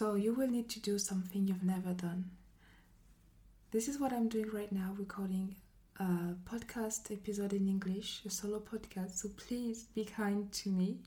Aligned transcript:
So 0.00 0.14
you 0.14 0.32
will 0.32 0.48
need 0.48 0.70
to 0.70 0.80
do 0.80 0.98
something 0.98 1.46
you've 1.46 1.62
never 1.62 1.92
done. 1.92 2.30
This 3.70 3.86
is 3.86 4.00
what 4.00 4.14
I'm 4.14 4.30
doing 4.30 4.48
right 4.50 4.72
now, 4.72 4.94
recording 4.96 5.56
a 5.98 6.36
podcast 6.50 7.12
episode 7.12 7.52
in 7.52 7.68
English, 7.68 8.22
a 8.24 8.30
solo 8.30 8.60
podcast. 8.60 9.18
So 9.18 9.28
please 9.36 9.88
be 9.94 10.06
kind 10.06 10.50
to 10.52 10.70
me. 10.70 11.00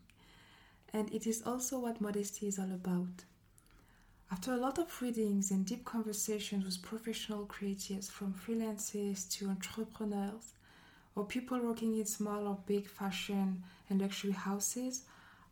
And 0.94 1.12
it 1.12 1.26
is 1.26 1.42
also 1.44 1.80
what 1.80 2.02
modesty 2.02 2.46
is 2.46 2.60
all 2.60 2.72
about. 2.72 3.26
After 4.32 4.54
a 4.54 4.58
lot 4.58 4.78
of 4.78 5.02
readings 5.02 5.50
and 5.50 5.66
deep 5.66 5.86
conversations 5.86 6.64
with 6.64 6.84
professional 6.84 7.48
creatives, 7.48 8.12
from 8.12 8.36
freelancers 8.36 9.28
to 9.40 9.50
entrepreneurs, 9.50 10.54
or 11.16 11.26
people 11.26 11.60
working 11.60 11.98
in 11.98 12.06
small 12.06 12.48
or 12.48 12.60
big 12.68 12.88
fashion 12.88 13.64
and 13.90 14.02
luxury 14.02 14.34
houses, 14.34 15.02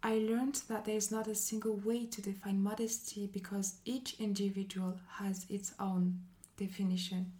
I 0.03 0.15
learned 0.15 0.61
that 0.67 0.85
there 0.85 0.95
is 0.95 1.11
not 1.11 1.27
a 1.27 1.35
single 1.35 1.75
way 1.75 2.07
to 2.07 2.21
define 2.21 2.63
modesty 2.63 3.27
because 3.27 3.75
each 3.85 4.15
individual 4.19 4.97
has 5.17 5.45
its 5.47 5.73
own 5.79 6.21
definition. 6.57 7.33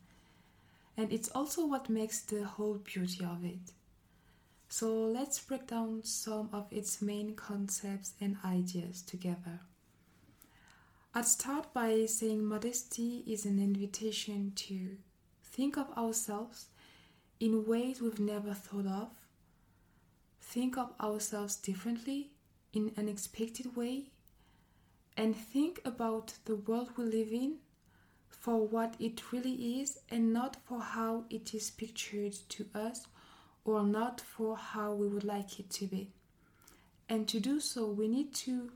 And 0.95 1.11
it's 1.11 1.29
also 1.29 1.65
what 1.65 1.89
makes 1.89 2.21
the 2.21 2.43
whole 2.43 2.75
beauty 2.75 3.25
of 3.25 3.43
it. 3.43 3.73
So 4.69 4.93
let's 4.93 5.39
break 5.39 5.67
down 5.67 6.03
some 6.03 6.49
of 6.53 6.67
its 6.69 7.01
main 7.01 7.35
concepts 7.35 8.13
and 8.21 8.37
ideas 8.45 9.01
together. 9.01 9.61
I'd 11.15 11.25
start 11.25 11.73
by 11.73 12.05
saying 12.05 12.45
modesty 12.45 13.23
is 13.27 13.43
an 13.45 13.59
invitation 13.59 14.53
to 14.55 14.97
think 15.43 15.77
of 15.77 15.91
ourselves 15.97 16.67
in 17.39 17.65
ways 17.65 18.01
we've 18.01 18.19
never 18.19 18.53
thought 18.53 18.85
of, 18.85 19.09
think 20.39 20.77
of 20.77 20.93
ourselves 21.01 21.55
differently 21.55 22.29
in 22.73 22.87
an 22.89 22.93
unexpected 22.97 23.75
way, 23.75 24.11
and 25.17 25.35
think 25.35 25.81
about 25.83 26.33
the 26.45 26.55
world 26.55 26.89
we 26.97 27.03
live 27.03 27.31
in 27.31 27.57
for 28.29 28.65
what 28.65 28.95
it 28.99 29.31
really 29.31 29.81
is 29.81 29.99
and 30.09 30.33
not 30.33 30.57
for 30.65 30.81
how 30.81 31.25
it 31.29 31.53
is 31.53 31.69
pictured 31.69 32.33
to 32.49 32.65
us 32.73 33.07
or 33.65 33.83
not 33.83 34.19
for 34.19 34.57
how 34.57 34.93
we 34.93 35.07
would 35.07 35.23
like 35.23 35.59
it 35.59 35.69
to 35.69 35.85
be. 35.85 36.09
And 37.07 37.27
to 37.27 37.39
do 37.39 37.59
so, 37.59 37.87
we 37.87 38.07
need 38.07 38.33
to 38.35 38.71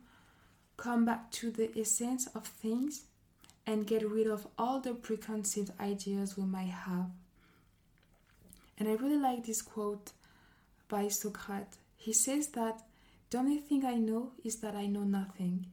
come 0.78 1.06
back 1.06 1.32
to 1.32 1.50
the 1.52 1.72
essence 1.80 2.28
of 2.36 2.46
things 2.46 3.06
and 3.66 3.88
get 3.88 4.08
rid 4.08 4.28
of 4.28 4.46
all 4.58 4.80
the 4.80 4.94
preconceived 4.94 5.72
ideas 5.80 6.38
we 6.38 6.44
might 6.44 6.70
have. 6.70 7.10
And 8.78 8.90
I 8.90 8.94
really 8.94 9.18
like 9.18 9.46
this 9.46 9.62
quote 9.62 10.12
by 10.90 11.08
Socrates. 11.08 11.80
He 11.96 12.14
says 12.14 12.50
that 12.50 12.82
the 13.30 13.38
only 13.38 13.58
thing 13.58 13.86
I 13.86 13.96
know 13.96 14.34
is 14.44 14.58
that 14.58 14.76
I 14.76 14.86
know 14.86 15.04
nothing. 15.04 15.66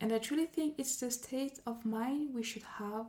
And 0.00 0.12
I 0.12 0.18
truly 0.18 0.46
think 0.46 0.74
it's 0.78 0.96
the 0.96 1.10
state 1.10 1.60
of 1.66 1.84
mind 1.84 2.34
we 2.34 2.42
should 2.42 2.64
have 2.78 3.06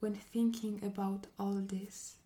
when 0.00 0.14
thinking 0.14 0.80
about 0.84 1.26
all 1.38 1.54
this. 1.54 2.16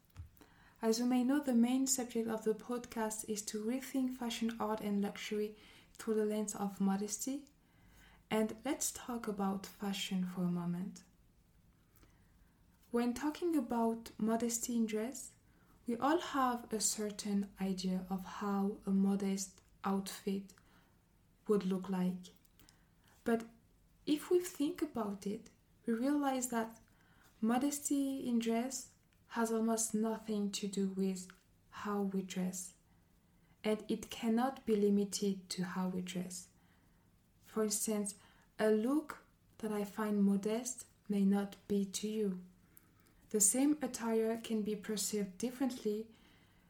As 0.82 0.98
you 0.98 1.04
may 1.04 1.22
know, 1.22 1.40
the 1.40 1.54
main 1.54 1.86
subject 1.86 2.28
of 2.28 2.42
the 2.42 2.54
podcast 2.54 3.28
is 3.28 3.42
to 3.42 3.62
rethink 3.62 4.16
fashion, 4.16 4.56
art, 4.58 4.80
and 4.80 5.02
luxury 5.02 5.54
through 5.98 6.14
the 6.14 6.24
lens 6.24 6.54
of 6.54 6.80
modesty. 6.80 7.42
And 8.30 8.54
let's 8.64 8.90
talk 8.90 9.28
about 9.28 9.66
fashion 9.66 10.26
for 10.34 10.42
a 10.42 10.50
moment. 10.50 11.02
When 12.90 13.12
talking 13.12 13.56
about 13.56 14.10
modesty 14.18 14.74
in 14.74 14.86
dress, 14.86 15.30
we 15.86 15.96
all 15.96 16.18
have 16.18 16.64
a 16.72 16.80
certain 16.80 17.46
idea 17.60 18.00
of 18.08 18.24
how 18.24 18.78
a 18.86 18.90
modest 18.90 19.60
outfit 19.84 20.42
would 21.48 21.64
look 21.64 21.88
like. 21.88 22.32
But 23.24 23.42
if 24.06 24.30
we 24.30 24.40
think 24.40 24.82
about 24.82 25.26
it, 25.26 25.50
we 25.86 25.94
realize 25.94 26.48
that 26.48 26.76
modesty 27.40 28.26
in 28.26 28.38
dress 28.38 28.88
has 29.28 29.52
almost 29.52 29.94
nothing 29.94 30.50
to 30.50 30.66
do 30.66 30.92
with 30.96 31.26
how 31.70 32.02
we 32.12 32.22
dress, 32.22 32.72
and 33.62 33.82
it 33.88 34.10
cannot 34.10 34.64
be 34.66 34.76
limited 34.76 35.48
to 35.50 35.64
how 35.64 35.88
we 35.88 36.00
dress. 36.02 36.46
For 37.46 37.64
instance, 37.64 38.14
a 38.58 38.70
look 38.70 39.18
that 39.58 39.72
I 39.72 39.84
find 39.84 40.22
modest 40.22 40.84
may 41.08 41.22
not 41.22 41.56
be 41.68 41.84
to 41.84 42.08
you. 42.08 42.40
The 43.30 43.40
same 43.40 43.76
attire 43.82 44.36
can 44.42 44.62
be 44.62 44.74
perceived 44.74 45.38
differently 45.38 46.06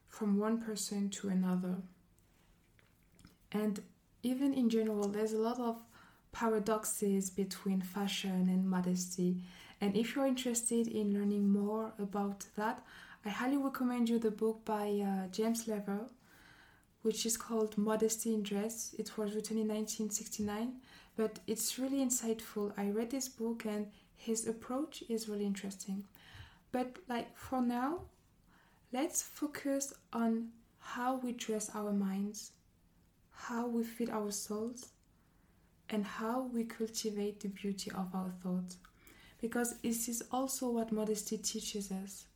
from 0.09 0.39
one 0.39 0.61
person 0.61 1.09
to 1.11 1.29
another. 1.29 1.77
And 3.53 3.83
even 4.23 4.55
in 4.55 4.69
general, 4.69 5.09
there's 5.09 5.33
a 5.33 5.39
lot 5.39 5.59
of 5.59 5.83
paradoxes 6.33 7.31
between 7.31 7.81
fashion 7.81 8.49
and 8.49 8.69
modesty. 8.69 9.43
And 9.81 9.97
if 9.97 10.15
you're 10.15 10.27
interested 10.27 10.87
in 10.87 11.13
learning 11.13 11.51
more 11.51 11.93
about 11.99 12.47
that, 12.57 12.85
I 13.25 13.31
highly 13.31 13.57
recommend 13.57 14.09
you 14.09 14.19
the 14.19 14.31
book 14.31 14.65
by 14.65 15.03
uh, 15.05 15.29
James 15.29 15.67
Laver, 15.67 16.07
which 17.03 17.27
is 17.27 17.37
called 17.37 17.77
Modesty 17.77 18.33
in 18.35 18.43
Dress. 18.43 18.95
It 18.99 19.17
was 19.19 19.35
written 19.35 19.59
in 19.59 19.69
1969, 19.69 20.75
but 21.17 21.41
it's 21.47 21.79
really 21.79 22.05
insightful. 22.05 22.73
I 22.77 22.91
read 22.91 23.11
this 23.11 23.29
book 23.29 23.65
and 23.65 23.87
his 24.17 24.47
approach 24.47 25.03
is 25.09 25.29
really 25.29 25.47
interesting. 25.47 26.05
But 26.73 26.99
like 27.09 27.37
for 27.37 27.61
now, 27.61 28.03
let's 28.93 29.23
focus 29.23 29.93
on 30.13 30.49
how 30.79 31.17
we 31.17 31.33
dress 31.33 31.71
our 31.75 31.93
minds 31.93 32.53
how 33.49 33.67
we 33.67 33.85
feed 33.85 34.11
our 34.11 34.31
souls, 34.31 34.91
and 35.89 36.05
how 36.05 36.49
we 36.53 36.65
cultivate 36.65 37.41
the 37.41 37.49
beauty 37.49 37.91
of 37.91 38.15
our 38.15 38.33
thoughts. 38.43 38.77
Because 39.41 39.79
this 39.79 40.09
is 40.09 40.23
also 40.31 40.71
what 40.71 40.93
modesty 40.93 41.39
teaches 41.39 41.91
us. 41.91 42.27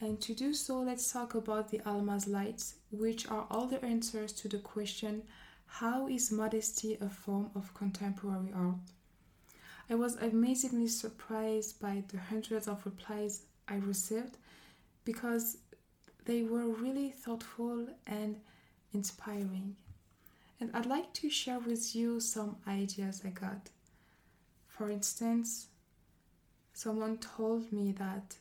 And 0.00 0.20
to 0.20 0.34
do 0.34 0.52
so, 0.52 0.80
let's 0.80 1.12
talk 1.12 1.34
about 1.34 1.70
the 1.70 1.78
Almaze 1.80 2.28
lights, 2.28 2.74
which 2.90 3.28
are 3.30 3.46
all 3.50 3.66
the 3.66 3.82
answers 3.84 4.32
to 4.32 4.48
the 4.48 4.58
question 4.58 5.22
how 5.66 6.06
is 6.06 6.30
modesty 6.30 6.98
a 7.00 7.08
form 7.08 7.50
of 7.54 7.72
contemporary 7.72 8.52
art? 8.54 8.92
I 9.88 9.94
was 9.94 10.16
amazingly 10.16 10.88
surprised 10.88 11.80
by 11.80 12.04
the 12.08 12.18
hundreds 12.18 12.68
of 12.68 12.84
replies 12.84 13.42
I 13.66 13.76
received 13.76 14.36
because 15.04 15.56
they 16.26 16.42
were 16.42 16.66
really 16.66 17.10
thoughtful 17.10 17.86
and 18.06 18.36
inspiring. 18.92 19.76
And 20.62 20.70
I'd 20.76 20.86
like 20.86 21.12
to 21.14 21.28
share 21.28 21.58
with 21.58 21.96
you 21.96 22.20
some 22.20 22.54
ideas 22.68 23.22
I 23.24 23.30
got. 23.30 23.70
For 24.68 24.88
instance, 24.90 25.66
someone 26.72 27.18
told 27.18 27.72
me 27.72 27.90
that 27.98 28.36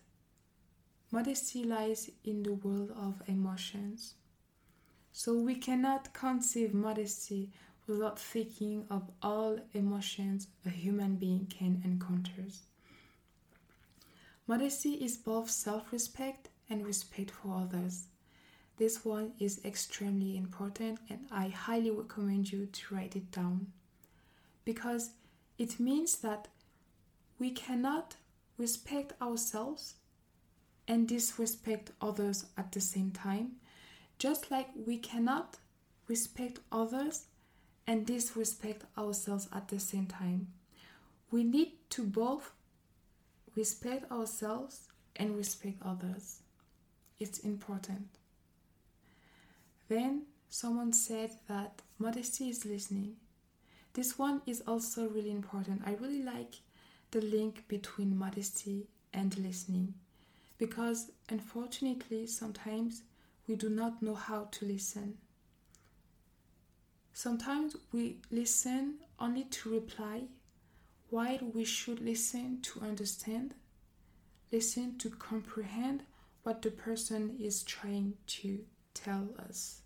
modesty 1.09 1.63
lies 1.63 2.11
in 2.23 2.43
the 2.43 2.53
world 2.53 2.91
of 2.91 3.23
emotions. 3.27 4.13
So 5.11 5.33
we 5.33 5.55
cannot 5.55 6.13
conceive 6.13 6.75
modesty 6.75 7.49
without 7.87 8.19
thinking 8.19 8.85
of 8.91 9.09
all 9.23 9.57
emotions 9.73 10.45
a 10.63 10.69
human 10.69 11.15
being 11.15 11.47
can 11.47 11.81
encounter. 11.83 12.45
Modesty 14.45 14.93
is 15.03 15.17
both 15.17 15.49
self 15.49 15.91
respect 15.91 16.49
and 16.69 16.85
respect 16.85 17.31
for 17.31 17.55
others. 17.55 18.09
This 18.81 19.05
one 19.05 19.33
is 19.37 19.61
extremely 19.63 20.35
important 20.35 20.97
and 21.07 21.27
I 21.29 21.49
highly 21.49 21.91
recommend 21.91 22.51
you 22.51 22.65
to 22.65 22.95
write 22.95 23.15
it 23.15 23.31
down 23.31 23.67
because 24.65 25.11
it 25.59 25.79
means 25.79 26.15
that 26.21 26.47
we 27.37 27.51
cannot 27.51 28.15
respect 28.57 29.13
ourselves 29.21 29.97
and 30.87 31.07
disrespect 31.07 31.91
others 32.01 32.45
at 32.57 32.71
the 32.71 32.81
same 32.81 33.11
time, 33.11 33.57
just 34.17 34.49
like 34.49 34.69
we 34.75 34.97
cannot 34.97 35.57
respect 36.07 36.57
others 36.71 37.25
and 37.85 38.07
disrespect 38.07 38.85
ourselves 38.97 39.47
at 39.53 39.67
the 39.67 39.79
same 39.79 40.07
time. 40.07 40.47
We 41.29 41.43
need 41.43 41.73
to 41.91 42.03
both 42.03 42.51
respect 43.55 44.11
ourselves 44.11 44.87
and 45.17 45.37
respect 45.37 45.77
others. 45.85 46.39
It's 47.19 47.37
important. 47.37 48.17
Then 49.91 50.21
someone 50.47 50.93
said 50.93 51.31
that 51.49 51.81
modesty 51.99 52.47
is 52.47 52.63
listening. 52.63 53.17
This 53.91 54.17
one 54.17 54.41
is 54.45 54.63
also 54.65 55.09
really 55.09 55.31
important. 55.31 55.81
I 55.85 55.95
really 55.95 56.23
like 56.23 56.61
the 57.11 57.19
link 57.19 57.65
between 57.67 58.17
modesty 58.17 58.87
and 59.13 59.37
listening 59.37 59.95
because 60.57 61.11
unfortunately 61.27 62.25
sometimes 62.25 63.01
we 63.49 63.57
do 63.57 63.67
not 63.67 64.01
know 64.01 64.15
how 64.15 64.47
to 64.51 64.65
listen. 64.65 65.17
Sometimes 67.11 67.75
we 67.91 68.21
listen 68.31 68.93
only 69.19 69.43
to 69.43 69.73
reply 69.73 70.21
while 71.09 71.39
we 71.53 71.65
should 71.65 71.99
listen 71.99 72.61
to 72.61 72.79
understand, 72.79 73.55
listen 74.53 74.97
to 74.99 75.09
comprehend 75.09 76.03
what 76.43 76.61
the 76.61 76.71
person 76.71 77.35
is 77.41 77.61
trying 77.63 78.13
to 78.27 78.63
tell 78.93 79.29
us 79.37 79.81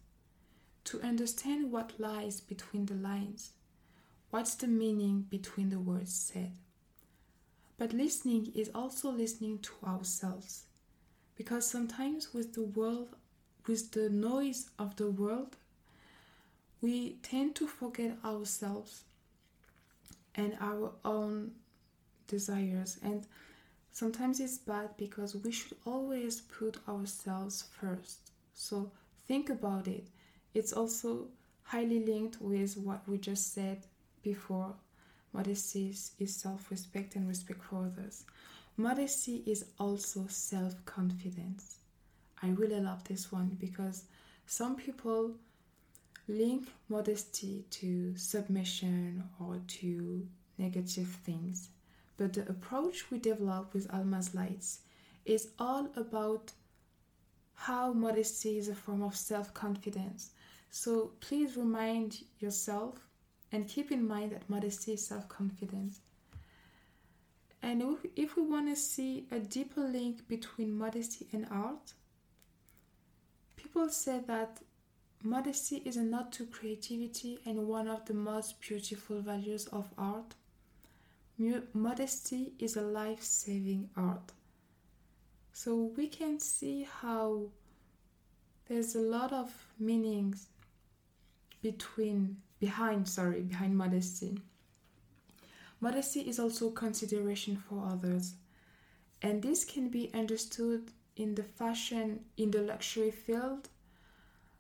to 0.85 1.01
understand 1.01 1.71
what 1.71 1.99
lies 1.99 2.41
between 2.41 2.85
the 2.85 2.95
lines, 2.95 3.51
What's 4.35 4.55
the 4.55 4.67
meaning 4.67 5.27
between 5.29 5.69
the 5.69 5.79
words 5.79 6.13
said? 6.13 6.51
But 7.77 7.93
listening 7.93 8.51
is 8.53 8.69
also 8.75 9.09
listening 9.09 9.59
to 9.59 9.71
ourselves. 9.87 10.63
Because 11.37 11.65
sometimes 11.65 12.33
with 12.33 12.53
the 12.53 12.63
world, 12.63 13.15
with 13.65 13.91
the 13.91 14.09
noise 14.09 14.69
of 14.77 14.97
the 14.97 15.09
world, 15.09 15.55
we 16.81 17.13
tend 17.23 17.55
to 17.55 17.65
forget 17.65 18.17
ourselves 18.25 19.03
and 20.35 20.57
our 20.59 20.91
own 21.05 21.51
desires. 22.27 22.97
And 23.01 23.25
sometimes 23.93 24.41
it's 24.41 24.57
bad 24.57 24.97
because 24.97 25.33
we 25.33 25.53
should 25.53 25.77
always 25.85 26.41
put 26.41 26.77
ourselves 26.89 27.63
first. 27.79 28.31
So 28.55 28.91
think 29.27 29.49
about 29.49 29.87
it. 29.87 30.07
It's 30.53 30.73
also 30.73 31.27
highly 31.63 32.03
linked 32.03 32.41
with 32.41 32.77
what 32.77 33.07
we 33.07 33.17
just 33.17 33.53
said 33.53 33.85
before 34.23 34.73
modesty 35.33 35.93
is 36.19 36.35
self 36.35 36.71
respect 36.71 37.15
and 37.15 37.27
respect 37.27 37.61
for 37.63 37.85
others. 37.85 38.23
Modesty 38.77 39.43
is 39.45 39.65
also 39.79 40.25
self 40.27 40.73
confidence. 40.85 41.77
I 42.41 42.49
really 42.49 42.79
love 42.79 43.03
this 43.03 43.31
one 43.31 43.57
because 43.59 44.05
some 44.47 44.75
people 44.75 45.31
link 46.27 46.67
modesty 46.89 47.65
to 47.71 48.15
submission 48.17 49.23
or 49.39 49.59
to 49.67 50.27
negative 50.57 51.07
things. 51.25 51.69
But 52.17 52.33
the 52.33 52.47
approach 52.49 53.11
we 53.11 53.19
develop 53.19 53.73
with 53.73 53.89
Almaze 53.89 54.33
Lights 54.33 54.79
is 55.25 55.49
all 55.59 55.89
about 55.95 56.51
how 57.55 57.93
modesty 57.93 58.57
is 58.57 58.67
a 58.67 58.75
form 58.75 59.01
of 59.01 59.15
self 59.15 59.53
confidence. 59.53 60.31
So 60.69 61.11
please 61.21 61.57
remind 61.57 62.23
yourself 62.39 62.99
and 63.51 63.67
keep 63.67 63.91
in 63.91 64.07
mind 64.07 64.31
that 64.31 64.49
modesty 64.49 64.93
is 64.93 65.07
self 65.07 65.27
confidence. 65.29 66.01
And 67.61 67.97
if 68.15 68.35
we 68.35 68.43
want 68.43 68.67
to 68.69 68.75
see 68.75 69.25
a 69.31 69.39
deeper 69.39 69.81
link 69.81 70.27
between 70.27 70.77
modesty 70.77 71.27
and 71.33 71.47
art, 71.49 71.93
people 73.55 73.89
say 73.89 74.19
that 74.27 74.59
modesty 75.23 75.77
is 75.77 75.97
a 75.97 76.03
nod 76.03 76.31
to 76.33 76.45
creativity 76.45 77.39
and 77.45 77.67
one 77.67 77.87
of 77.87 78.05
the 78.05 78.13
most 78.13 78.61
beautiful 78.61 79.19
values 79.21 79.65
of 79.67 79.89
art. 79.97 80.35
Modesty 81.73 82.53
is 82.59 82.77
a 82.77 82.81
life 82.81 83.23
saving 83.23 83.89
art. 83.97 84.31
So 85.57 85.93
we 85.95 86.07
can 86.07 86.37
see 86.41 86.85
how 87.01 87.43
there's 88.67 88.93
a 88.93 88.99
lot 88.99 89.31
of 89.31 89.53
meanings 89.79 90.47
between 91.61 92.41
behind 92.59 93.07
sorry 93.07 93.39
behind 93.39 93.77
modesty. 93.77 94.37
Modesty 95.79 96.19
is 96.27 96.39
also 96.39 96.71
consideration 96.71 97.55
for 97.55 97.87
others. 97.89 98.33
And 99.21 99.41
this 99.41 99.63
can 99.63 99.87
be 99.87 100.11
understood 100.13 100.91
in 101.15 101.35
the 101.35 101.43
fashion 101.43 102.25
in 102.35 102.51
the 102.51 102.61
luxury 102.61 103.11
field 103.11 103.69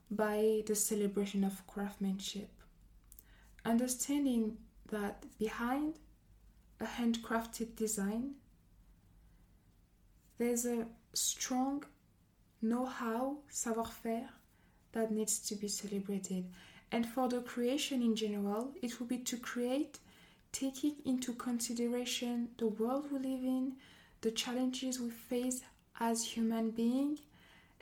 by 0.09 0.63
the 0.65 0.75
celebration 0.75 1.43
of 1.43 1.67
craftsmanship. 1.67 2.51
Understanding 3.65 4.59
that 4.91 5.25
behind 5.37 5.95
a 6.79 6.85
handcrafted 6.85 7.75
design 7.75 8.35
there's 10.37 10.65
a 10.65 10.85
strong 11.13 11.83
know-how 12.61 13.37
savoir-faire 13.49 14.29
that 14.91 15.11
needs 15.11 15.39
to 15.39 15.55
be 15.55 15.67
celebrated 15.67 16.45
and 16.91 17.05
for 17.05 17.27
the 17.27 17.41
creation 17.41 18.01
in 18.01 18.15
general, 18.15 18.71
it 18.81 18.99
will 18.99 19.07
be 19.07 19.17
to 19.17 19.37
create 19.37 19.99
taking 20.51 20.95
into 21.03 21.33
consideration 21.33 22.49
the 22.57 22.67
world 22.67 23.11
we 23.11 23.19
live 23.19 23.43
in, 23.43 23.73
the 24.21 24.31
challenges 24.31 24.99
we 24.99 25.09
face 25.09 25.61
as 25.99 26.23
human 26.23 26.71
beings, 26.71 27.19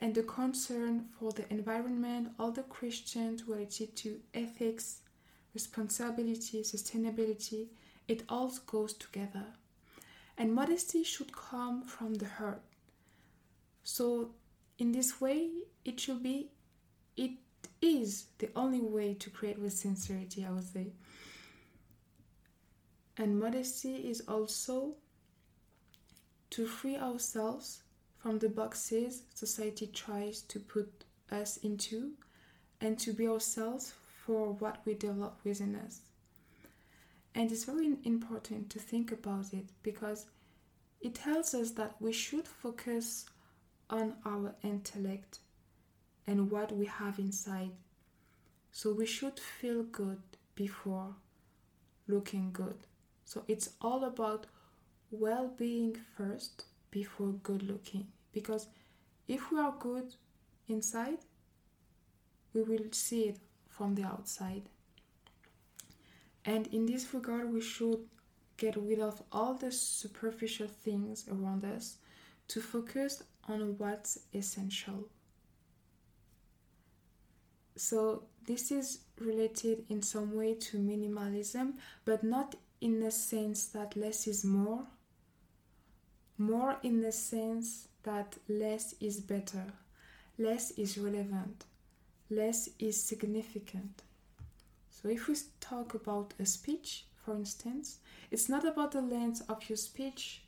and 0.00 0.14
the 0.14 0.22
concern 0.24 1.06
for 1.18 1.30
the 1.32 1.48
environment, 1.52 2.32
all 2.38 2.50
the 2.50 2.64
questions 2.64 3.46
related 3.46 3.94
to 3.94 4.20
ethics, 4.34 5.02
responsibility, 5.54 6.62
sustainability, 6.62 7.68
it 8.08 8.24
all 8.28 8.52
goes 8.66 8.94
together. 8.94 9.44
And 10.36 10.54
modesty 10.54 11.04
should 11.04 11.32
come 11.34 11.82
from 11.82 12.14
the 12.14 12.26
heart. 12.26 12.62
So, 13.84 14.30
in 14.78 14.92
this 14.92 15.20
way, 15.20 15.50
it 15.84 16.00
should 16.00 16.22
be, 16.22 16.48
it 17.16 17.32
is 17.80 18.26
the 18.38 18.50
only 18.56 18.80
way 18.80 19.14
to 19.14 19.30
create 19.30 19.58
with 19.58 19.72
sincerity, 19.72 20.44
I 20.44 20.50
would 20.50 20.64
say. 20.64 20.88
And 23.16 23.38
modesty 23.38 23.96
is 23.96 24.22
also 24.26 24.94
to 26.50 26.66
free 26.66 26.96
ourselves 26.96 27.82
from 28.18 28.38
the 28.38 28.48
boxes 28.48 29.22
society 29.34 29.86
tries 29.86 30.40
to 30.42 30.58
put 30.58 31.04
us 31.30 31.58
into 31.58 32.12
and 32.80 32.98
to 32.98 33.12
be 33.12 33.28
ourselves 33.28 33.92
for 34.24 34.52
what 34.54 34.78
we 34.84 34.94
develop 34.94 35.38
within 35.44 35.76
us. 35.76 36.00
And 37.34 37.50
it's 37.50 37.64
very 37.64 37.96
important 38.04 38.70
to 38.70 38.78
think 38.78 39.10
about 39.10 39.52
it 39.52 39.66
because 39.82 40.26
it 41.00 41.14
tells 41.14 41.52
us 41.54 41.72
that 41.72 41.96
we 42.00 42.12
should 42.12 42.46
focus 42.46 43.26
on 43.90 44.14
our 44.24 44.54
intellect 44.62 45.40
and 46.26 46.50
what 46.50 46.74
we 46.74 46.86
have 46.86 47.18
inside. 47.18 47.72
So 48.72 48.92
we 48.92 49.06
should 49.06 49.38
feel 49.38 49.82
good 49.82 50.20
before 50.54 51.14
looking 52.06 52.50
good. 52.52 52.76
So 53.24 53.44
it's 53.48 53.70
all 53.80 54.04
about 54.04 54.46
well 55.10 55.48
being 55.56 55.96
first 56.16 56.64
before 56.90 57.32
good 57.42 57.62
looking. 57.62 58.06
Because 58.32 58.68
if 59.28 59.50
we 59.50 59.58
are 59.58 59.74
good 59.78 60.14
inside, 60.68 61.18
we 62.52 62.62
will 62.62 62.86
see 62.92 63.24
it 63.24 63.38
from 63.68 63.94
the 63.94 64.04
outside. 64.04 64.68
And 66.44 66.66
in 66.68 66.86
this 66.86 67.12
regard, 67.14 67.52
we 67.52 67.60
should 67.60 68.00
get 68.56 68.76
rid 68.76 69.00
of 69.00 69.22
all 69.32 69.54
the 69.54 69.72
superficial 69.72 70.68
things 70.68 71.26
around 71.28 71.64
us 71.64 71.96
to 72.48 72.60
focus 72.60 73.22
on 73.48 73.76
what's 73.78 74.18
essential. 74.32 75.08
So 77.76 78.24
this 78.46 78.70
is 78.70 79.00
related 79.18 79.84
in 79.88 80.02
some 80.02 80.36
way 80.36 80.54
to 80.54 80.78
minimalism, 80.78 81.74
but 82.04 82.22
not 82.22 82.54
in 82.80 83.00
the 83.00 83.10
sense 83.10 83.66
that 83.66 83.96
less 83.96 84.26
is 84.26 84.44
more, 84.44 84.86
more 86.38 86.76
in 86.82 87.00
the 87.00 87.12
sense 87.12 87.88
that 88.02 88.36
less 88.48 88.94
is 89.00 89.20
better, 89.20 89.64
less 90.38 90.70
is 90.72 90.98
relevant, 90.98 91.64
less 92.30 92.68
is 92.78 93.02
significant. 93.02 94.02
So 95.04 95.10
if 95.10 95.28
we 95.28 95.34
talk 95.60 95.92
about 95.92 96.32
a 96.40 96.46
speech, 96.46 97.04
for 97.26 97.34
instance, 97.34 97.98
it's 98.30 98.48
not 98.48 98.66
about 98.66 98.92
the 98.92 99.02
length 99.02 99.42
of 99.50 99.68
your 99.68 99.76
speech, 99.76 100.40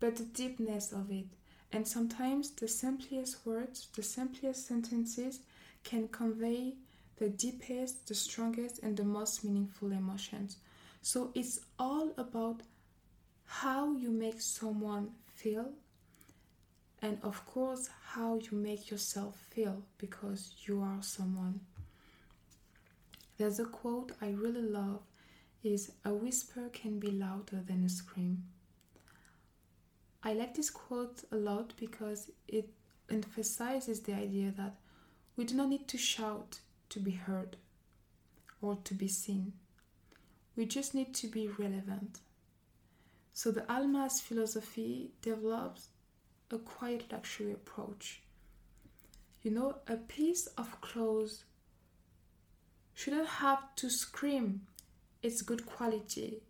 but 0.00 0.16
the 0.16 0.24
deepness 0.24 0.92
of 0.92 1.10
it. 1.10 1.26
And 1.72 1.86
sometimes 1.86 2.52
the 2.52 2.68
simplest 2.68 3.44
words, 3.44 3.88
the 3.94 4.02
simplest 4.02 4.66
sentences 4.66 5.40
can 5.84 6.08
convey 6.08 6.72
the 7.18 7.28
deepest, 7.28 8.06
the 8.06 8.14
strongest, 8.14 8.78
and 8.82 8.96
the 8.96 9.04
most 9.04 9.44
meaningful 9.44 9.92
emotions. 9.92 10.56
So 11.02 11.30
it's 11.34 11.60
all 11.78 12.14
about 12.16 12.62
how 13.44 13.92
you 13.92 14.10
make 14.10 14.40
someone 14.40 15.10
feel, 15.34 15.72
and 17.02 17.18
of 17.22 17.44
course, 17.44 17.90
how 18.06 18.38
you 18.38 18.56
make 18.56 18.90
yourself 18.90 19.36
feel 19.50 19.82
because 19.98 20.54
you 20.66 20.80
are 20.80 21.02
someone. 21.02 21.60
There's 23.38 23.60
a 23.60 23.64
quote 23.64 24.12
I 24.20 24.30
really 24.30 24.62
love 24.62 25.00
is 25.62 25.92
a 26.04 26.12
whisper 26.12 26.68
can 26.72 26.98
be 26.98 27.10
louder 27.10 27.62
than 27.64 27.84
a 27.84 27.88
scream. 27.88 28.44
I 30.22 30.32
like 30.34 30.54
this 30.54 30.70
quote 30.70 31.22
a 31.30 31.36
lot 31.36 31.72
because 31.78 32.30
it 32.48 32.68
emphasizes 33.08 34.00
the 34.00 34.14
idea 34.14 34.52
that 34.56 34.74
we 35.36 35.44
do 35.44 35.54
not 35.54 35.68
need 35.68 35.86
to 35.88 35.98
shout 35.98 36.58
to 36.90 36.98
be 36.98 37.12
heard 37.12 37.56
or 38.60 38.76
to 38.82 38.94
be 38.94 39.08
seen. 39.08 39.52
We 40.56 40.66
just 40.66 40.92
need 40.92 41.14
to 41.14 41.28
be 41.28 41.46
relevant. 41.46 42.18
So 43.32 43.52
the 43.52 43.60
Almaze 43.62 44.20
philosophy 44.20 45.12
develops 45.22 45.88
a 46.50 46.58
quiet 46.58 47.04
luxury 47.12 47.52
approach. 47.52 48.22
You 49.42 49.52
know, 49.52 49.76
a 49.86 49.96
piece 49.96 50.48
of 50.58 50.80
clothes 50.80 51.44
shouldn't 52.98 53.28
have 53.28 53.62
to 53.76 53.88
scream 53.88 54.62
it's 55.22 55.42
good 55.42 55.64
quality. 55.66 56.42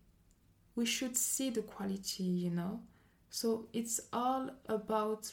We 0.75 0.87
should 0.87 1.14
see 1.14 1.50
the 1.50 1.61
quality, 1.61 2.23
you 2.23 2.49
know. 2.50 2.81
So 3.28 3.67
it's 3.75 4.00
all 4.14 4.50
about 4.67 5.31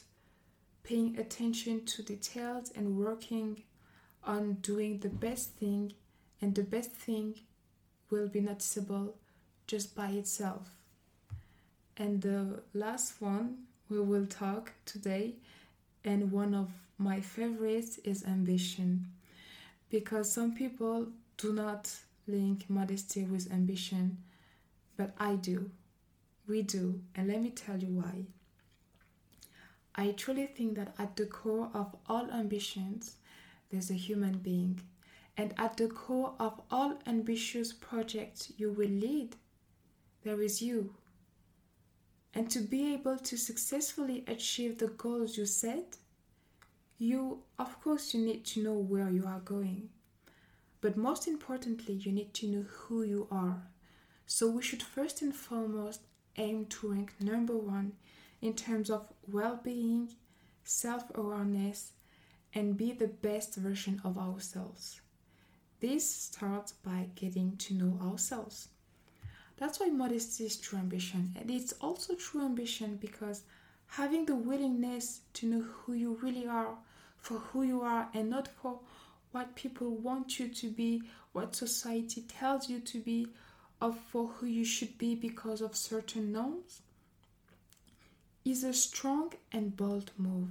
paying 0.82 1.18
attention 1.18 1.86
to 1.86 2.02
details 2.02 2.70
and 2.76 2.98
working 2.98 3.62
on 4.24 4.54
doing 4.60 4.98
the 4.98 5.08
best 5.08 5.52
thing, 5.52 5.94
and 6.42 6.54
the 6.54 6.62
best 6.62 6.90
thing 6.90 7.36
will 8.10 8.28
be 8.28 8.40
noticeable 8.40 9.16
just 9.66 9.94
by 9.94 10.08
itself. 10.08 10.68
And 11.96 12.20
the 12.20 12.62
last 12.74 13.22
one 13.22 13.64
we 13.88 14.00
will 14.00 14.26
talk 14.26 14.72
today, 14.84 15.36
and 16.04 16.30
one 16.30 16.54
of 16.54 16.68
my 16.98 17.22
favorites 17.22 17.98
is 18.04 18.22
ambition. 18.22 19.06
Because 19.90 20.32
some 20.32 20.54
people 20.54 21.08
do 21.36 21.52
not 21.52 21.94
link 22.26 22.68
modesty 22.68 23.24
with 23.24 23.52
ambition, 23.52 24.18
but 24.96 25.14
I 25.18 25.36
do. 25.36 25.70
We 26.48 26.62
do, 26.62 27.00
and 27.14 27.28
let 27.28 27.42
me 27.42 27.50
tell 27.50 27.78
you 27.78 27.88
why. 27.88 28.26
I 29.94 30.12
truly 30.12 30.46
think 30.46 30.76
that 30.76 30.94
at 30.98 31.16
the 31.16 31.26
core 31.26 31.70
of 31.72 31.94
all 32.06 32.30
ambitions, 32.30 33.16
there's 33.70 33.90
a 33.90 33.94
human 33.94 34.38
being. 34.38 34.80
And 35.38 35.54
at 35.58 35.76
the 35.76 35.88
core 35.88 36.34
of 36.38 36.60
all 36.70 36.98
ambitious 37.06 37.72
projects 37.72 38.52
you 38.56 38.70
will 38.72 38.88
lead, 38.88 39.36
there 40.22 40.40
is 40.40 40.62
you. 40.62 40.94
And 42.34 42.50
to 42.50 42.60
be 42.60 42.92
able 42.92 43.16
to 43.18 43.36
successfully 43.36 44.24
achieve 44.26 44.78
the 44.78 44.88
goals 44.88 45.38
you 45.38 45.46
set, 45.46 45.96
you, 46.98 47.42
of 47.58 47.80
course, 47.82 48.14
you 48.14 48.24
need 48.24 48.44
to 48.46 48.62
know 48.62 48.74
where 48.74 49.10
you 49.10 49.26
are 49.26 49.40
going. 49.40 49.90
But 50.80 50.96
most 50.96 51.26
importantly, 51.26 51.94
you 51.94 52.12
need 52.12 52.32
to 52.34 52.46
know 52.46 52.62
who 52.62 53.02
you 53.02 53.28
are. 53.30 53.62
So 54.26 54.50
we 54.50 54.62
should 54.62 54.82
first 54.82 55.22
and 55.22 55.34
foremost 55.34 56.00
aim 56.36 56.66
to 56.66 56.92
rank 56.92 57.14
number 57.20 57.56
one 57.56 57.92
in 58.40 58.54
terms 58.54 58.90
of 58.90 59.06
well 59.26 59.60
being, 59.62 60.10
self 60.64 61.04
awareness, 61.14 61.92
and 62.54 62.76
be 62.76 62.92
the 62.92 63.08
best 63.08 63.56
version 63.56 64.00
of 64.04 64.18
ourselves. 64.18 65.00
This 65.80 66.08
starts 66.08 66.72
by 66.72 67.08
getting 67.14 67.56
to 67.58 67.74
know 67.74 67.98
ourselves. 68.02 68.68
That's 69.58 69.80
why 69.80 69.88
modesty 69.88 70.44
is 70.44 70.56
true 70.56 70.78
ambition, 70.78 71.34
and 71.38 71.50
it's 71.50 71.72
also 71.80 72.14
true 72.14 72.44
ambition 72.44 72.96
because 72.96 73.42
having 73.88 74.26
the 74.26 74.36
willingness 74.36 75.20
to 75.34 75.46
know 75.46 75.62
who 75.62 75.94
you 75.94 76.18
really 76.22 76.46
are, 76.46 76.76
for 77.18 77.38
who 77.38 77.62
you 77.62 77.82
are, 77.82 78.08
and 78.14 78.30
not 78.30 78.48
for 78.48 78.80
what 79.32 79.54
people 79.54 79.90
want 79.90 80.38
you 80.38 80.48
to 80.48 80.70
be, 80.70 81.02
what 81.32 81.54
society 81.54 82.22
tells 82.22 82.68
you 82.68 82.80
to 82.80 83.00
be, 83.00 83.28
or 83.80 83.92
for 83.92 84.28
who 84.28 84.46
you 84.46 84.64
should 84.64 84.96
be 84.98 85.14
because 85.14 85.60
of 85.60 85.76
certain 85.76 86.32
norms, 86.32 86.80
is 88.44 88.64
a 88.64 88.72
strong 88.72 89.32
and 89.52 89.76
bold 89.76 90.12
move. 90.16 90.50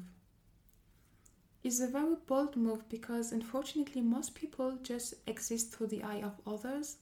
Is 1.64 1.80
a 1.80 1.88
very 1.88 2.16
bold 2.28 2.56
move 2.56 2.88
because 2.90 3.32
unfortunately 3.32 4.02
most 4.02 4.36
people 4.36 4.78
just 4.84 5.16
exist 5.26 5.74
through 5.74 5.88
the 5.88 6.04
eye 6.04 6.22
of 6.22 6.40
others 6.46 6.98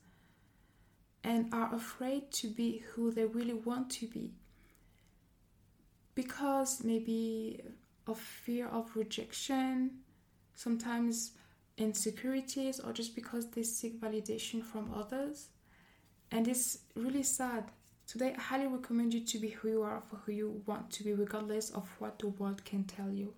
and 1.23 1.53
are 1.53 1.73
afraid 1.75 2.31
to 2.31 2.47
be 2.47 2.83
who 2.93 3.11
they 3.11 3.25
really 3.25 3.53
want 3.53 3.89
to 3.89 4.07
be 4.07 4.31
because 6.15 6.83
maybe 6.83 7.61
of 8.07 8.19
fear 8.19 8.67
of 8.67 8.95
rejection, 8.95 9.91
sometimes 10.55 11.31
insecurities, 11.77 12.79
or 12.79 12.93
just 12.93 13.15
because 13.15 13.47
they 13.49 13.63
seek 13.63 13.99
validation 13.99 14.63
from 14.63 14.93
others. 14.93 15.47
And 16.31 16.47
it's 16.47 16.79
really 16.95 17.23
sad. 17.23 17.71
Today, 18.05 18.33
I 18.37 18.41
highly 18.41 18.67
recommend 18.67 19.13
you 19.13 19.21
to 19.21 19.39
be 19.39 19.49
who 19.49 19.69
you 19.69 19.81
are 19.83 20.01
for 20.01 20.17
who 20.17 20.31
you 20.33 20.61
want 20.65 20.91
to 20.91 21.03
be, 21.03 21.13
regardless 21.13 21.69
of 21.71 21.89
what 21.99 22.19
the 22.19 22.27
world 22.27 22.63
can 22.65 22.83
tell 22.83 23.09
you. 23.09 23.33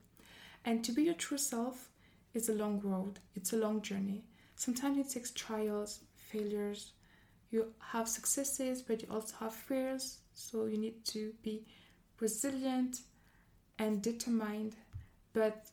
And 0.66 0.84
to 0.84 0.92
be 0.92 1.04
your 1.04 1.14
true 1.14 1.38
self 1.38 1.90
is 2.34 2.50
a 2.50 2.54
long 2.54 2.82
road, 2.82 3.20
it's 3.36 3.54
a 3.54 3.58
long 3.58 3.82
journey. 3.82 4.24
Sometimes 4.56 4.98
it 4.98 5.10
takes 5.14 5.32
trials, 5.32 6.00
failures. 6.16 6.94
You 7.52 7.74
have 7.80 8.10
successes, 8.10 8.82
but 8.82 9.02
you 9.02 9.08
also 9.12 9.36
have 9.40 9.54
fears. 9.54 10.18
So 10.34 10.66
you 10.66 10.78
need 10.78 11.06
to 11.06 11.34
be 11.44 11.66
resilient 12.20 13.02
and 13.78 14.02
determined. 14.02 14.76
But 15.34 15.66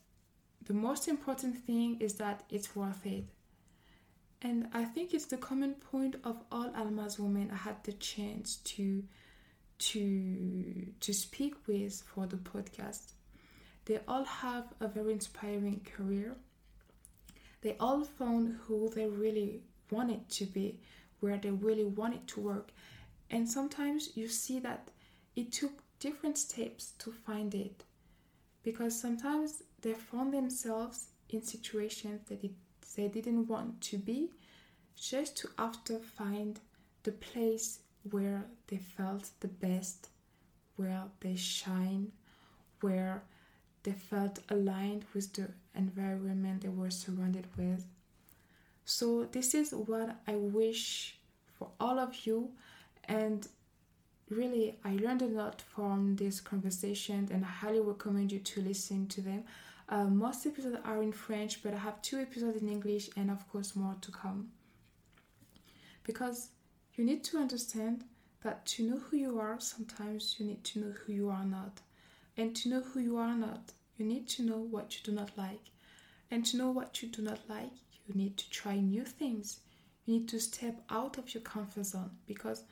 the 0.66 0.75
most 0.75 1.08
important 1.08 1.58
thing 1.58 1.99
is 2.00 2.14
that 2.14 2.44
it's 2.50 2.75
worth 2.75 3.04
it. 3.06 3.25
And 4.42 4.68
I 4.72 4.84
think 4.84 5.14
it's 5.14 5.26
the 5.26 5.37
common 5.37 5.75
point 5.75 6.16
of 6.25 6.42
all 6.50 6.68
Almaze 6.70 7.18
women 7.18 7.50
I 7.52 7.56
had 7.56 7.82
the 7.84 7.92
chance 7.92 8.56
to 8.56 9.04
to 9.78 10.87
to 11.00 11.12
speak 11.12 11.54
with 11.66 12.02
for 12.02 12.26
the 12.26 12.37
podcast. 12.37 13.12
They 13.84 14.00
all 14.06 14.25
have 14.25 14.66
a 14.80 14.88
very 14.88 15.12
inspiring 15.12 15.80
career. 15.96 16.37
They 17.62 17.76
all 17.78 18.04
found 18.04 18.58
who 18.62 18.88
they 18.90 19.06
really 19.06 19.62
wanted 19.90 20.28
to 20.30 20.46
be, 20.46 20.80
where 21.20 21.37
they 21.37 21.50
really 21.50 21.84
wanted 21.84 22.26
to 22.28 22.40
work. 22.40 22.70
And 23.30 23.49
sometimes 23.49 24.16
you 24.16 24.28
see 24.28 24.58
that 24.61 24.88
it 25.37 25.52
took 25.52 25.72
different 26.02 26.37
steps 26.37 26.94
to 26.99 27.12
find 27.12 27.54
it. 27.54 27.85
Because 28.64 29.00
sometimes 29.00 29.62
they 29.80 29.94
found 29.94 30.35
themselves 30.35 31.06
in 31.30 31.42
situations 31.42 32.21
that 32.28 32.42
it, 32.42 32.50
they 32.97 33.06
didn't 33.06 33.47
want 33.47 33.80
to 33.80 33.99
be 33.99 34.30
just 34.97 35.37
to 35.38 35.49
after 35.59 35.99
find 35.99 36.59
the 37.04 37.12
place 37.12 37.78
where 38.11 38.44
they 38.66 38.78
felt 38.78 39.30
the 39.40 39.49
best 39.49 40.09
where 40.76 41.04
they 41.21 41.37
shine 41.37 42.11
where 42.80 43.23
they 43.85 43.92
felt 43.92 44.40
aligned 44.50 45.04
with 45.14 45.32
the 45.35 45.49
environment 45.76 46.62
they 46.62 46.68
were 46.68 46.90
surrounded 46.90 47.47
with. 47.56 47.85
So 48.85 49.25
this 49.30 49.54
is 49.54 49.73
what 49.73 50.16
i 50.26 50.35
wish 50.35 51.16
for 51.56 51.68
all 51.78 51.99
of 52.00 52.26
you 52.26 52.50
and 53.04 53.47
really 54.32 54.78
I 54.84 54.96
learned 54.96 55.22
a 55.22 55.26
lot 55.26 55.62
from 55.62 56.16
this 56.16 56.40
conversation 56.40 57.28
and 57.32 57.44
I 57.44 57.48
highly 57.48 57.80
recommend 57.80 58.32
you 58.32 58.38
to 58.40 58.60
listen 58.60 59.06
to 59.08 59.20
them. 59.20 59.44
Uh, 59.88 60.04
most 60.04 60.46
episodes 60.46 60.78
are 60.84 61.02
in 61.02 61.12
French, 61.12 61.62
but 61.62 61.74
I 61.74 61.78
have 61.78 62.00
two 62.02 62.18
episodes 62.18 62.62
in 62.62 62.68
English 62.68 63.10
and 63.16 63.30
of 63.30 63.48
course 63.50 63.76
more 63.76 63.96
to 64.00 64.10
come. 64.10 64.50
Because 66.04 66.48
you 66.94 67.04
need 67.04 67.24
to 67.24 67.38
understand 67.38 68.04
that 68.42 68.66
to 68.66 68.88
know 68.88 68.98
who 68.98 69.16
you 69.16 69.38
are, 69.38 69.60
sometimes 69.60 70.36
you 70.38 70.46
need 70.46 70.64
to 70.64 70.80
know 70.80 70.92
who 70.92 71.12
you 71.12 71.30
are 71.30 71.44
not. 71.44 71.80
And 72.36 72.56
to 72.56 72.68
know 72.70 72.80
who 72.80 73.00
you 73.00 73.16
are 73.18 73.34
not, 73.34 73.72
you 73.96 74.06
need 74.06 74.28
to 74.30 74.42
know 74.42 74.58
what 74.58 74.94
you 74.94 75.00
do 75.04 75.12
not 75.12 75.30
like. 75.36 75.70
And 76.30 76.44
to 76.46 76.56
know 76.56 76.70
what 76.70 77.02
you 77.02 77.08
do 77.08 77.22
not 77.22 77.40
like, 77.48 77.72
you 78.06 78.14
need 78.14 78.36
to 78.38 78.50
try 78.50 78.76
new 78.76 79.04
things. 79.04 79.60
You 80.06 80.14
need 80.14 80.28
to 80.28 80.40
step 80.40 80.82
out 80.90 81.18
of 81.18 81.32
your 81.34 81.42
comfort 81.42 81.86
zone 81.86 82.10
because 82.26 82.64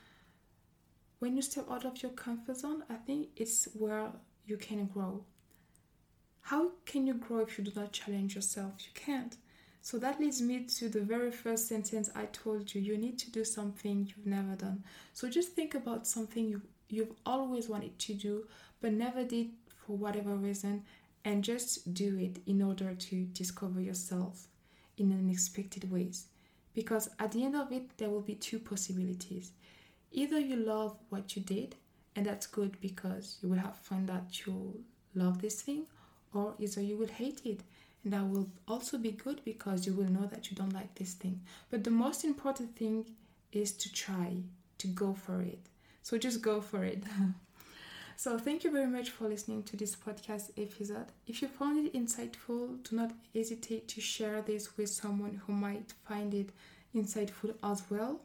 when 1.20 1.36
you 1.36 1.42
step 1.42 1.70
out 1.70 1.84
of 1.84 2.02
your 2.02 2.12
comfort 2.12 2.56
zone, 2.56 2.82
I 2.90 2.94
think 2.94 3.28
it's 3.36 3.68
where 3.74 4.10
you 4.46 4.56
can 4.56 4.86
grow. 4.86 5.24
How 6.40 6.72
can 6.86 7.06
you 7.06 7.14
grow 7.14 7.40
if 7.40 7.56
you 7.56 7.64
do 7.64 7.72
not 7.76 7.92
challenge 7.92 8.34
yourself? 8.34 8.72
You 8.80 8.90
can't. 8.94 9.36
So 9.82 9.98
that 9.98 10.18
leads 10.18 10.42
me 10.42 10.64
to 10.64 10.88
the 10.88 11.00
very 11.00 11.30
first 11.30 11.68
sentence 11.68 12.10
I 12.14 12.24
told 12.26 12.74
you. 12.74 12.80
You 12.80 12.96
need 12.96 13.18
to 13.20 13.30
do 13.30 13.44
something 13.44 14.06
you've 14.08 14.26
never 14.26 14.54
done. 14.54 14.82
So 15.12 15.28
just 15.28 15.50
think 15.50 15.74
about 15.74 16.06
something 16.06 16.48
you, 16.48 16.62
you've 16.88 17.14
always 17.24 17.68
wanted 17.68 17.98
to 17.98 18.14
do 18.14 18.46
but 18.80 18.92
never 18.92 19.22
did 19.22 19.50
for 19.86 19.96
whatever 19.96 20.34
reason 20.34 20.84
and 21.24 21.44
just 21.44 21.92
do 21.92 22.18
it 22.18 22.40
in 22.46 22.62
order 22.62 22.94
to 22.94 23.24
discover 23.26 23.80
yourself 23.80 24.48
in 24.96 25.12
unexpected 25.12 25.90
ways. 25.90 26.26
Because 26.74 27.10
at 27.18 27.32
the 27.32 27.44
end 27.44 27.56
of 27.56 27.72
it, 27.72 27.96
there 27.98 28.08
will 28.08 28.22
be 28.22 28.36
two 28.36 28.58
possibilities. 28.58 29.52
Either 30.12 30.38
you 30.38 30.56
love 30.56 30.96
what 31.08 31.36
you 31.36 31.42
did, 31.42 31.76
and 32.16 32.26
that's 32.26 32.46
good 32.46 32.80
because 32.80 33.38
you 33.42 33.48
will 33.48 33.58
have 33.58 33.76
fun 33.76 34.06
that 34.06 34.46
you 34.46 34.82
love 35.14 35.40
this 35.40 35.62
thing, 35.62 35.86
or 36.34 36.54
either 36.58 36.80
you 36.80 36.96
will 36.96 37.08
hate 37.08 37.40
it, 37.44 37.60
and 38.02 38.12
that 38.12 38.26
will 38.26 38.48
also 38.66 38.98
be 38.98 39.12
good 39.12 39.40
because 39.44 39.86
you 39.86 39.92
will 39.92 40.10
know 40.10 40.26
that 40.26 40.50
you 40.50 40.56
don't 40.56 40.72
like 40.72 40.94
this 40.94 41.14
thing. 41.14 41.40
But 41.70 41.84
the 41.84 41.90
most 41.90 42.24
important 42.24 42.76
thing 42.76 43.06
is 43.52 43.72
to 43.72 43.92
try, 43.92 44.42
to 44.78 44.86
go 44.88 45.14
for 45.14 45.40
it. 45.42 45.60
So 46.02 46.18
just 46.18 46.40
go 46.40 46.60
for 46.60 46.84
it. 46.84 47.02
so 48.16 48.38
thank 48.38 48.64
you 48.64 48.70
very 48.70 48.86
much 48.86 49.10
for 49.10 49.28
listening 49.28 49.62
to 49.64 49.76
this 49.76 49.94
podcast 49.94 50.50
episode. 50.56 51.06
If 51.26 51.42
you 51.42 51.48
found 51.48 51.86
it 51.86 51.94
insightful, 51.94 52.82
do 52.88 52.96
not 52.96 53.12
hesitate 53.34 53.86
to 53.88 54.00
share 54.00 54.40
this 54.42 54.76
with 54.76 54.88
someone 54.88 55.40
who 55.46 55.52
might 55.52 55.92
find 56.08 56.32
it 56.34 56.50
insightful 56.94 57.54
as 57.62 57.82
well. 57.90 58.20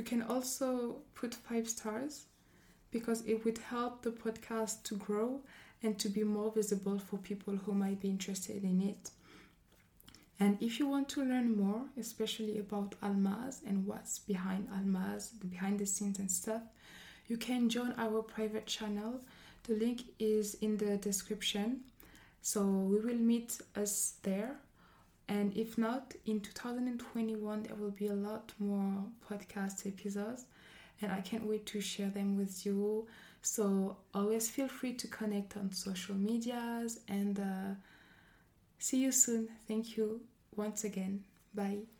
You 0.00 0.04
can 0.04 0.22
also 0.22 1.02
put 1.14 1.34
five 1.34 1.68
stars 1.68 2.24
because 2.90 3.22
it 3.26 3.44
would 3.44 3.58
help 3.58 4.00
the 4.00 4.10
podcast 4.10 4.82
to 4.84 4.96
grow 4.96 5.42
and 5.82 5.98
to 5.98 6.08
be 6.08 6.24
more 6.24 6.50
visible 6.50 6.98
for 6.98 7.18
people 7.18 7.54
who 7.54 7.74
might 7.74 8.00
be 8.00 8.08
interested 8.08 8.64
in 8.64 8.80
it. 8.80 9.10
And 10.38 10.56
if 10.62 10.78
you 10.78 10.86
want 10.86 11.10
to 11.10 11.22
learn 11.22 11.54
more, 11.54 11.82
especially 11.98 12.58
about 12.58 12.98
Almaze 13.02 13.60
and 13.66 13.86
what's 13.86 14.20
behind 14.20 14.70
Almaze, 14.70 15.38
the 15.38 15.46
behind 15.48 15.78
the 15.78 15.84
scenes 15.84 16.18
and 16.18 16.30
stuff, 16.30 16.62
you 17.28 17.36
can 17.36 17.68
join 17.68 17.92
our 17.98 18.22
private 18.22 18.64
channel. 18.64 19.20
The 19.64 19.74
link 19.74 20.00
is 20.18 20.54
in 20.62 20.78
the 20.78 20.96
description. 20.96 21.80
So 22.40 22.62
we 22.64 23.00
will 23.00 23.20
meet 23.20 23.58
us 23.76 24.14
there 24.22 24.56
And 25.30 25.56
if 25.56 25.78
not, 25.78 26.14
in 26.26 26.40
2021, 26.40 27.62
there 27.62 27.76
will 27.76 27.92
be 27.92 28.08
a 28.08 28.14
lot 28.14 28.52
more 28.58 29.04
podcast 29.30 29.86
episodes, 29.86 30.44
and 31.00 31.12
I 31.12 31.20
can't 31.20 31.46
wait 31.46 31.66
to 31.66 31.80
share 31.80 32.10
them 32.10 32.36
with 32.36 32.66
you. 32.66 33.06
So 33.40 33.96
always 34.12 34.50
feel 34.50 34.66
free 34.66 34.94
to 34.94 35.06
connect 35.06 35.56
on 35.56 35.70
social 35.70 36.16
medias 36.16 36.98
and 37.06 37.38
uh, 37.38 37.74
see 38.80 38.98
you 38.98 39.12
soon. 39.12 39.48
Thank 39.68 39.96
you 39.96 40.20
once 40.56 40.82
again. 40.82 41.22
Bye. 41.54 41.99